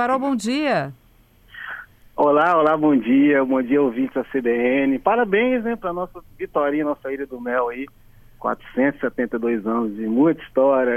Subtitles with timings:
[0.00, 0.94] Barol, bom dia.
[2.16, 3.44] Olá, olá, bom dia.
[3.44, 4.98] Bom dia, ouvintes da CBN.
[4.98, 7.86] Parabéns, né, para nossa vitória, nossa Ilha do Mel aí.
[8.38, 10.94] 472 anos de muita história.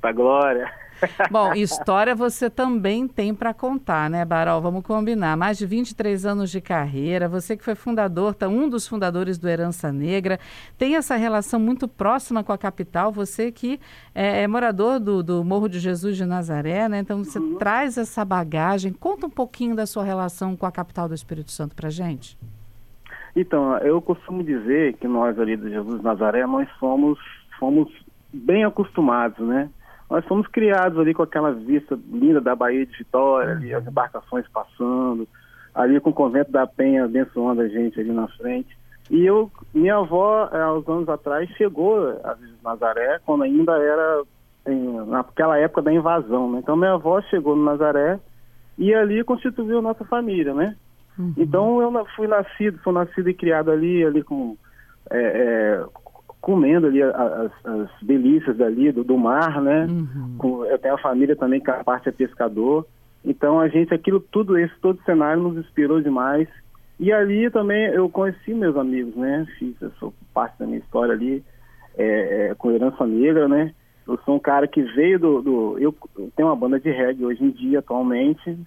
[0.00, 0.68] pra glória.
[1.30, 4.60] Bom, história você também tem para contar, né, Barol?
[4.60, 5.36] Vamos combinar.
[5.36, 9.48] Mais de 23 anos de carreira, você que foi fundador, tá, um dos fundadores do
[9.48, 10.38] Herança Negra,
[10.78, 13.80] tem essa relação muito próxima com a capital, você que
[14.14, 17.00] é, é morador do, do, Morro de Jesus de Nazaré, né?
[17.00, 17.56] Então você uhum.
[17.56, 18.92] traz essa bagagem.
[18.92, 22.38] Conta um pouquinho da sua relação com a capital do Espírito Santo para gente.
[23.34, 27.18] Então, eu costumo dizer que nós ali do Jesus de Nazaré, nós somos,
[27.58, 27.88] fomos
[28.32, 29.70] bem acostumados, né?
[30.10, 34.44] Nós fomos criados ali com aquela vista linda da Baía de Vitória, ali as embarcações
[34.48, 35.28] passando,
[35.72, 38.76] ali com o convento da Penha abençoando a gente ali na frente.
[39.08, 44.22] E eu, minha avó, há uns anos atrás, chegou a Nazaré, quando ainda era
[44.66, 46.58] em, naquela época da invasão, né?
[46.58, 48.18] Então minha avó chegou no Nazaré
[48.76, 50.76] e ali constituiu nossa família, né?
[51.18, 51.34] Uhum.
[51.36, 54.56] Então eu fui nascido, fui nascido e criado ali, ali com
[55.10, 55.84] é, é,
[56.40, 59.86] comendo ali as, as delícias dali do, do mar, né?
[59.86, 60.34] Uhum.
[60.38, 62.86] Com, eu tenho a família também que a parte é pescador.
[63.24, 66.48] Então a gente, aquilo tudo, esse todo cenário nos inspirou demais.
[66.98, 69.46] E ali também eu conheci meus amigos, né?
[69.58, 71.42] Fiz, eu sou parte da minha história ali
[71.96, 73.72] é, é, com herança negra, né?
[74.06, 75.94] Eu sou um cara que veio do, do eu
[76.34, 78.58] tenho uma banda de reggae hoje em dia, atualmente,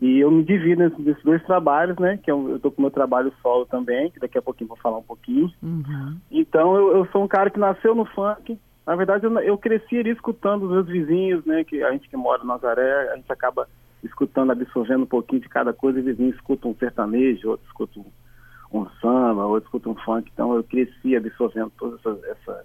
[0.00, 2.18] e eu me divido nesses dois trabalhos, né?
[2.22, 4.98] Que eu, eu tô com meu trabalho solo também, que daqui a pouquinho vou falar
[4.98, 5.50] um pouquinho.
[5.62, 6.18] Uhum.
[6.30, 8.58] Então eu, eu, sou um cara que nasceu no funk.
[8.86, 11.64] Na verdade, eu, eu cresci ali escutando os meus vizinhos, né?
[11.64, 13.66] Que a gente que mora em Nazaré, a gente acaba
[14.04, 15.98] escutando, absorvendo um pouquinho de cada coisa.
[15.98, 20.30] E vizinho escuta um sertanejo, outro escuta um, um samba, outro escuta um funk.
[20.30, 22.64] Então eu cresci absorvendo toda essa, essa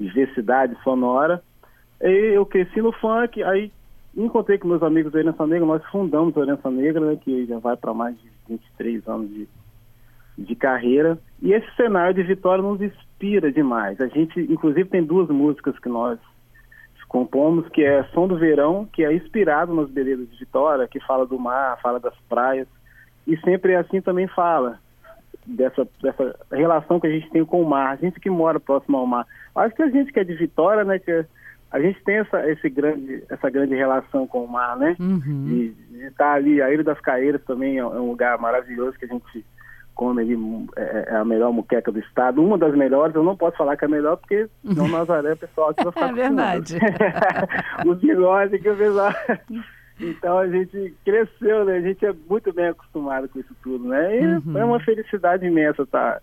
[0.00, 1.42] diversidade sonora.
[2.00, 3.70] E eu cresci no funk, aí
[4.16, 7.58] encontrei com meus amigos da Herança Negra, nós fundamos a Herança Negra, né, que já
[7.58, 9.48] vai para mais de 23 anos de,
[10.38, 11.18] de carreira.
[11.40, 14.00] E esse cenário de Vitória nos inspira demais.
[14.00, 16.18] A gente, inclusive, tem duas músicas que nós
[17.10, 21.26] compomos, que é Som do Verão, que é inspirado nas belezas de Vitória, que fala
[21.26, 22.68] do mar, fala das praias.
[23.26, 24.78] E sempre assim também fala
[25.44, 27.90] dessa, dessa relação que a gente tem com o mar.
[27.90, 29.26] A gente que mora próximo ao mar.
[29.56, 31.26] Acho que a gente que é de Vitória, né, que é
[31.70, 34.96] a gente tem essa, esse grande, essa grande relação com o mar, né?
[34.98, 35.44] Uhum.
[35.46, 35.74] De,
[36.06, 39.44] estar ali, a Ilha das Caeiras também é um lugar maravilhoso que a gente
[39.94, 43.58] come ali, é, é, a melhor muqueca do estado, uma das melhores, eu não posso
[43.58, 46.78] falar que é a melhor, porque não Nazaré, o pessoal aqui vai ficar É verdade.
[47.86, 49.12] Os bigodes que o pessoal...
[50.02, 51.76] Então a gente cresceu, né?
[51.76, 54.18] A gente é muito bem acostumado com isso tudo, né?
[54.18, 54.56] E uhum.
[54.56, 56.22] é uma felicidade imensa estar tá,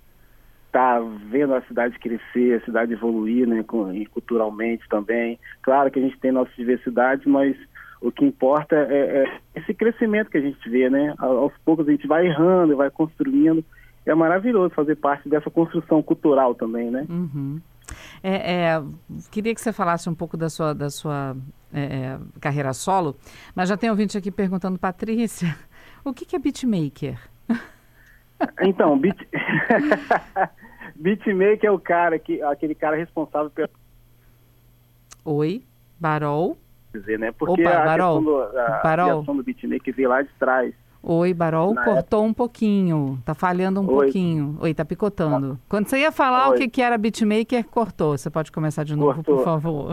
[0.67, 3.63] está vendo a cidade crescer, a cidade evoluir, né,
[4.11, 5.39] culturalmente também.
[5.61, 7.57] Claro que a gente tem nossa diversidade, mas
[8.00, 11.16] o que importa é, é, esse crescimento que a gente vê, né?
[11.17, 13.66] Aos poucos a gente vai errando, vai construindo.
[14.06, 17.06] É maravilhoso fazer parte dessa construção cultural também, né?
[17.09, 17.59] Uhum.
[18.22, 18.83] É, é,
[19.31, 21.35] queria que você falasse um pouco da sua, da sua
[21.73, 23.16] é, é carreira solo,
[23.56, 25.56] mas já tem ouvinte aqui perguntando, Patrícia,
[26.06, 27.19] o que, que é beatmaker?
[28.61, 29.17] Então, beat...
[30.95, 33.69] beatmaker é o cara que aquele cara responsável pelo
[35.25, 35.63] Oi,
[35.99, 36.57] Barol.
[36.93, 37.33] Dizer, né?
[37.37, 38.21] Porque Opa, a Barol.
[38.21, 39.23] Do, a Barol.
[39.23, 40.73] do beatmaker veio lá de trás.
[41.03, 42.29] Oi, Barol, Na cortou época...
[42.29, 44.05] um pouquinho, tá falhando um Oi.
[44.05, 44.57] pouquinho.
[44.59, 45.59] Oi, tá picotando.
[45.69, 46.55] Quando você ia falar Oi.
[46.55, 48.17] o que, que era beatmaker, cortou.
[48.17, 49.37] Você pode começar de novo, cortou.
[49.37, 49.91] por favor.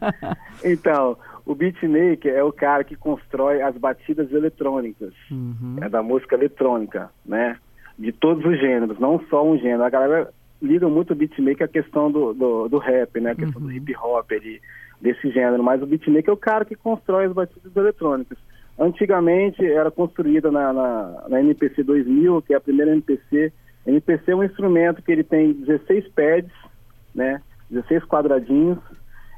[0.64, 5.76] então, o beatmaker é o cara que constrói as batidas eletrônicas, uhum.
[5.80, 7.58] é da música eletrônica, né?
[7.98, 9.84] De todos os gêneros, não só um gênero.
[9.84, 13.32] A galera liga muito o beatmaker à questão do, do, do rap, né?
[13.32, 13.68] A questão uhum.
[13.68, 14.60] do hip hop, ali,
[15.00, 15.62] desse gênero.
[15.62, 18.38] Mas o beatmaker é o cara que constrói as batidas eletrônicas.
[18.78, 23.52] Antigamente era construída na, na, na MPC 2000, que é a primeira MPC.
[23.86, 26.52] MPC é um instrumento que ele tem 16 pads,
[27.14, 27.42] né?
[27.70, 28.78] 16 quadradinhos.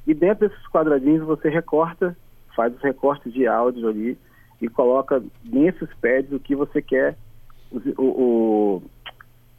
[0.06, 2.16] E dentro desses quadradinhos você recorta,
[2.54, 4.18] faz os recortes de áudio ali
[4.60, 7.16] e coloca nesses pads o que você quer
[7.96, 8.82] o, o,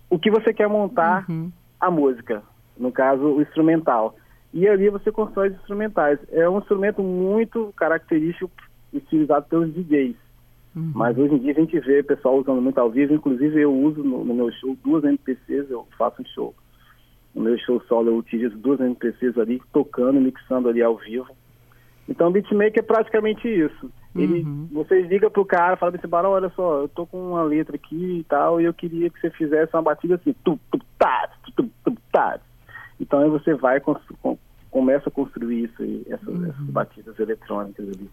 [0.09, 1.51] o que você quer montar uhum.
[1.79, 2.43] a música,
[2.77, 4.15] no caso o instrumental.
[4.53, 6.19] E ali você constrói os instrumentais.
[6.31, 8.49] É um instrumento muito característico
[8.93, 10.15] utilizado pelos DJs.
[10.75, 10.91] Uhum.
[10.93, 13.73] Mas hoje em dia a gente vê o pessoal usando muito ao vivo, inclusive eu
[13.73, 16.55] uso no, no meu show duas MPCs, eu faço um show.
[17.33, 21.27] No meu show solo eu utilizo duas MPCs ali, tocando, mixando ali ao vivo.
[22.07, 23.91] Então, beatmaker é praticamente isso.
[24.15, 24.69] Ele, uhum.
[24.71, 28.19] Você liga pro cara, fala desse barão, olha só, eu tô com uma letra aqui
[28.19, 31.69] e tal, e eu queria que você fizesse uma batida assim, tu, tu, tá, tu,
[31.83, 32.39] tu, tá.
[32.99, 33.81] Então aí você vai
[34.71, 36.45] começo a construir isso, essas, uhum.
[36.45, 38.09] essas batidas eletrônicas ali.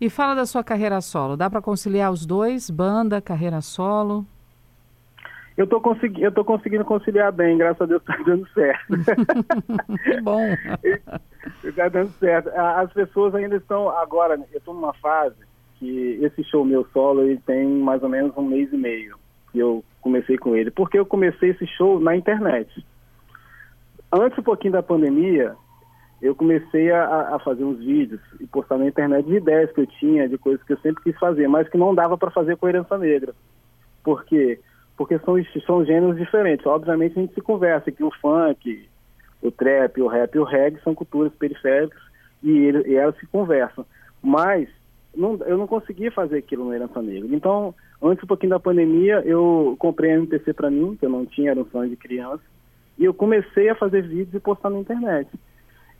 [0.00, 1.36] E fala da sua carreira solo.
[1.36, 4.26] Dá para conciliar os dois, banda, carreira solo?
[5.56, 8.86] Eu tô, consegui, eu tô conseguindo conciliar bem, graças a Deus está dando certo.
[10.04, 10.56] que bom.
[11.62, 12.48] Está dando certo.
[12.48, 15.36] As pessoas ainda estão, agora, eu estou numa fase
[15.78, 19.16] que esse show meu solo ele tem mais ou menos um mês e meio
[19.50, 20.70] que eu comecei com ele.
[20.70, 22.84] Porque eu comecei esse show na internet.
[24.10, 25.54] Antes um pouquinho da pandemia,
[26.22, 29.86] eu comecei a, a, fazer uns vídeos e postar na internet de ideias que eu
[29.86, 32.66] tinha, de coisas que eu sempre quis fazer, mas que não dava para fazer com
[32.66, 33.34] a herança negra.
[34.02, 34.58] Por quê?
[34.60, 34.71] Porque
[35.24, 35.36] são,
[35.66, 36.66] são gêneros diferentes.
[36.66, 38.88] Obviamente a gente se conversa que o funk,
[39.42, 42.00] o trap, o rap e o reggae são culturas periféricas
[42.42, 43.84] e, ele, e elas se conversam.
[44.22, 44.68] Mas
[45.14, 47.28] não, eu não conseguia fazer aquilo no Herança Negra.
[47.34, 51.26] Então, antes um pouquinho da pandemia, eu comprei a MPC para mim, que eu não
[51.26, 52.42] tinha, era um sonho de criança,
[52.98, 55.28] e eu comecei a fazer vídeos e postar na internet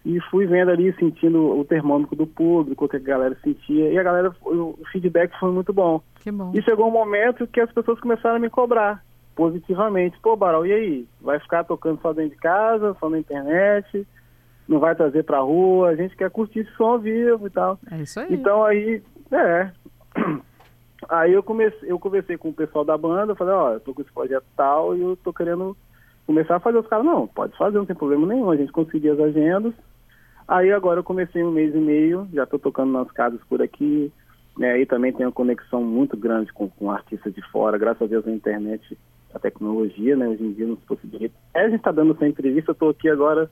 [0.04, 3.98] e fui vendo ali, sentindo o termômetro do público, o que a galera sentia, e
[3.98, 6.02] a galera, o feedback foi muito bom.
[6.32, 6.50] bom.
[6.54, 9.02] E chegou um momento que as pessoas começaram a me cobrar
[9.36, 10.18] positivamente.
[10.20, 11.08] Pô, Barol, e aí?
[11.20, 14.06] Vai ficar tocando só dentro de casa, só na internet?
[14.66, 15.90] Não vai trazer pra rua?
[15.90, 17.78] A gente quer curtir esse som ao vivo e tal.
[17.90, 18.26] É isso aí.
[18.30, 19.70] Então aí, é.
[21.08, 24.02] Aí eu comecei, eu conversei com o pessoal da banda, falei, ó, eu tô com
[24.02, 25.76] esse projeto tal e eu tô querendo
[26.24, 26.78] começar a fazer.
[26.78, 28.48] Os caras, não, pode fazer, não tem problema nenhum.
[28.48, 29.74] A gente conseguia as agendas
[30.52, 34.12] Aí agora eu comecei um mês e meio, já estou tocando nas casas por aqui,
[34.58, 34.78] né?
[34.78, 38.26] E também tenho uma conexão muito grande com, com artistas de fora, graças a Deus
[38.26, 38.98] a internet,
[39.32, 40.28] a tecnologia, né?
[40.28, 41.34] Hoje em dia nos possibilita.
[41.54, 43.50] É, a gente está dando essa entrevista, eu estou aqui agora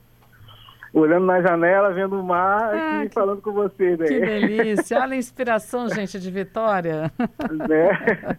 [0.92, 3.98] olhando na janela, vendo o mar ah, e que, falando com vocês.
[3.98, 4.06] Né?
[4.06, 5.00] Que delícia!
[5.00, 7.10] Olha a inspiração, gente, de Vitória.
[7.66, 8.36] né?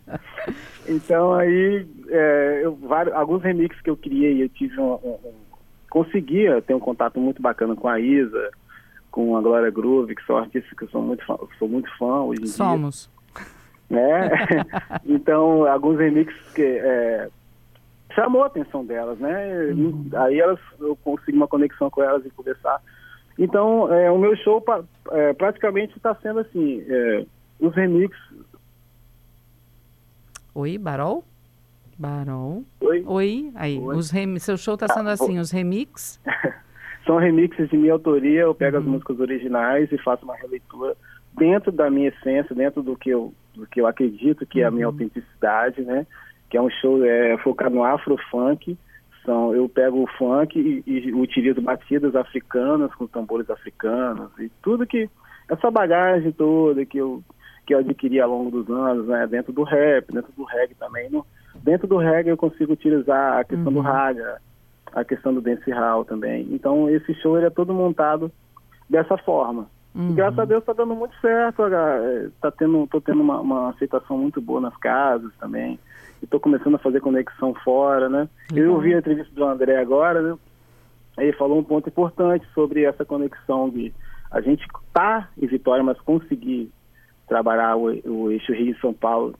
[0.87, 5.50] Então aí, é, eu, vários, alguns remixes que eu criei, eu tive um, um
[5.91, 8.49] conseguia ter um contato muito bacana com a Isa,
[9.11, 12.21] com a Glória Groove, que são artistas que eu sou muito fã, sou muito fã
[12.21, 13.11] hoje em Somos.
[13.35, 13.45] dia.
[13.89, 14.29] Né?
[15.05, 17.27] então, alguns remixes que é,
[18.15, 19.65] chamou a atenção delas, né?
[19.65, 20.09] Uhum.
[20.13, 22.81] Aí elas, eu consegui uma conexão com elas e conversar.
[23.37, 24.63] Então, é, o meu show
[25.11, 27.25] é, praticamente está sendo assim, é,
[27.59, 28.17] os remixes.
[30.55, 31.25] Oi, Barol?
[32.01, 32.63] Barol.
[32.81, 33.03] Oi.
[33.05, 33.51] Oi.
[33.53, 33.95] Aí, Oi.
[33.95, 34.39] Os rem...
[34.39, 35.41] seu show está sendo ah, assim, vou...
[35.41, 36.19] os remix?
[37.05, 38.83] São remixes de minha autoria, eu pego uhum.
[38.83, 40.95] as músicas originais e faço uma releitura
[41.37, 44.71] dentro da minha essência, dentro do que eu, do que eu acredito que é a
[44.71, 44.93] minha uhum.
[44.93, 46.07] autenticidade, né?
[46.49, 48.75] Que é um show é, focado no afro-funk.
[49.23, 54.87] São, eu pego o funk e, e utilizo batidas africanas com tambores africanos e tudo
[54.87, 55.07] que
[55.47, 57.23] essa bagagem toda que eu
[57.67, 61.07] que eu adquiri ao longo dos anos, né, dentro do rap, dentro do reggae também,
[61.11, 61.23] no,
[61.55, 63.73] Dentro do reggae eu consigo utilizar a questão uhum.
[63.73, 64.41] do raga,
[64.93, 66.47] a questão do dancehall também.
[66.51, 68.31] Então esse show ele é todo montado
[68.89, 69.67] dessa forma.
[69.93, 70.11] Uhum.
[70.11, 73.69] E graças a Deus está dando muito certo, é, tá tendo, tô tendo uma, uma,
[73.69, 75.79] aceitação muito boa nas casas também.
[76.21, 78.29] E tô começando a fazer conexão fora, né?
[78.51, 78.57] Uhum.
[78.57, 80.37] Eu ouvi a entrevista do André agora, né?
[81.17, 83.93] Ele falou um ponto importante sobre essa conexão de
[84.31, 86.71] a gente tá em Vitória, mas conseguir
[87.27, 89.35] trabalhar o, o eixo Rio-São Paulo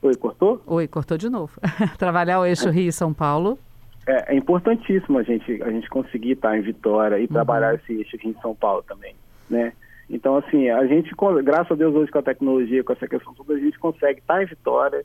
[0.00, 0.62] Oi, cortou?
[0.66, 1.60] Oi, cortou de novo.
[1.98, 3.58] Trabalhar o eixo Rio e São Paulo.
[4.06, 7.28] É, é, importantíssimo a gente, a gente conseguir estar em Vitória e uhum.
[7.28, 9.14] trabalhar esse eixo Rio e São Paulo também,
[9.50, 9.72] né?
[10.08, 11.14] Então, assim, a gente,
[11.44, 14.42] graças a Deus hoje com a tecnologia, com essa questão toda, a gente consegue estar
[14.42, 15.04] em Vitória,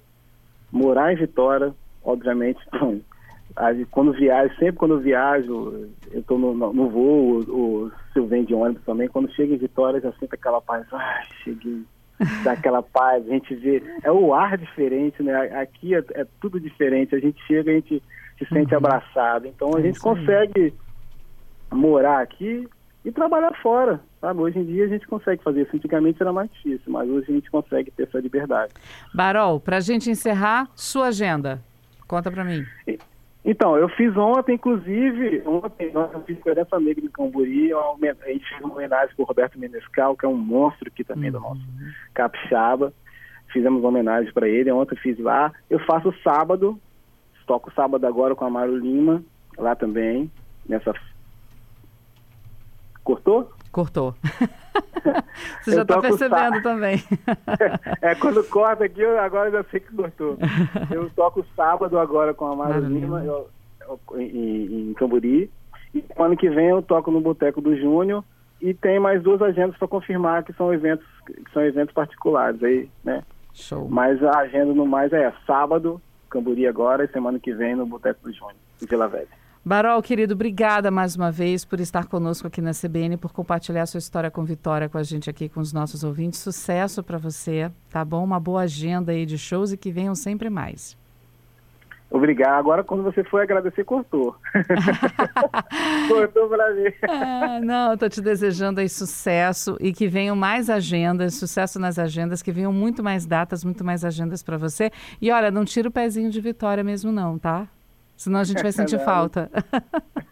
[0.72, 1.74] morar em Vitória,
[2.04, 2.60] obviamente,
[3.92, 8.54] quando viajo, sempre quando viajo, eu estou no, no, voo, ou se eu venho de
[8.54, 11.84] ônibus também, quando chego em Vitória, já sinto aquela paz, ah, cheguei,
[12.44, 15.34] daquela paz, a gente vê, é o ar diferente, né?
[15.60, 18.02] Aqui é, é tudo diferente, a gente chega, a gente
[18.38, 18.78] se sente uhum.
[18.78, 19.48] abraçado.
[19.48, 20.74] Então a é gente consegue
[21.72, 22.68] morar aqui
[23.06, 24.40] e trabalhar fora, sabe?
[24.40, 25.76] Hoje em dia a gente consegue fazer isso.
[25.76, 28.74] Antigamente era mais difícil, mas hoje a gente consegue ter essa liberdade.
[29.14, 31.62] Barol, para a gente encerrar, sua agenda.
[32.08, 32.64] Conta para mim.
[33.46, 37.96] Então, eu fiz ontem, inclusive, ontem nós fiz com essa negra em Camburi, a
[38.28, 41.40] gente fez uma homenagem para o Roberto Menescal, que é um monstro aqui também uhum.
[41.40, 41.62] do nosso
[42.14, 42.94] capixaba.
[43.52, 45.52] Fizemos uma homenagem para ele, ontem fiz lá.
[45.70, 46.80] Eu faço sábado,
[47.46, 49.22] toco sábado agora com a Mário Lima,
[49.58, 50.32] lá também,
[50.68, 50.94] nessa...
[53.04, 53.52] Cortou?
[53.72, 54.16] Cortou.
[55.62, 57.04] Você já está percebendo também.
[58.02, 60.38] é, quando corta aqui, eu agora já sei que cortou.
[60.92, 63.50] Eu toco sábado agora com a Mara Lima eu,
[63.82, 65.52] eu, em, em Camburi.
[65.94, 68.24] E ano que vem eu toco no Boteco do Júnior.
[68.62, 72.90] E tem mais duas agendas para confirmar que são eventos que são eventos particulares aí,
[73.04, 73.24] né?
[73.54, 73.88] Show.
[73.90, 78.22] Mas a agenda no mais é sábado, Camburi agora, e semana que vem no Boteco
[78.24, 79.28] do Júnior, em Vila Velha.
[79.66, 83.98] Barol, querido, obrigada mais uma vez por estar conosco aqui na CBN, por compartilhar sua
[83.98, 86.42] história com Vitória com a gente aqui, com os nossos ouvintes.
[86.42, 88.26] Sucesso para você, tá bom?
[88.26, 90.98] Uma boa agenda aí de shows e que venham sempre mais.
[92.12, 92.60] Obrigado.
[92.60, 94.36] Agora, quando você foi agradecer, cortou.
[96.10, 96.92] cortou para mim.
[97.10, 102.42] Ah, não, estou te desejando aí sucesso e que venham mais agendas, sucesso nas agendas,
[102.42, 104.92] que venham muito mais datas, muito mais agendas para você.
[105.22, 107.66] E olha, não tira o pezinho de vitória mesmo, não, tá?
[108.16, 109.50] Senão a gente vai sentir falta.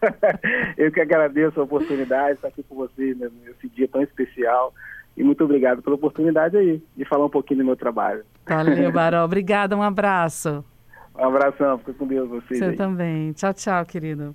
[0.78, 4.72] Eu que agradeço a oportunidade de estar aqui com você nesse dia tão especial.
[5.16, 8.24] E muito obrigado pela oportunidade aí de falar um pouquinho do meu trabalho.
[8.46, 9.24] Valeu, Barol.
[9.24, 10.64] Obrigada, um abraço.
[11.14, 12.58] Um abração, fica com Deus vocês.
[12.58, 12.76] Você aí.
[12.76, 13.32] também.
[13.32, 14.34] Tchau, tchau, querido.